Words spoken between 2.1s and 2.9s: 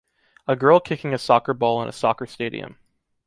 stadium.